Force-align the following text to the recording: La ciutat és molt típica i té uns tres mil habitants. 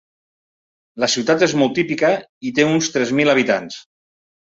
La 1.03 1.09
ciutat 1.17 1.45
és 1.49 1.55
molt 1.63 1.77
típica 1.81 2.11
i 2.51 2.55
té 2.61 2.69
uns 2.73 2.93
tres 2.97 3.17
mil 3.23 3.37
habitants. 3.39 3.83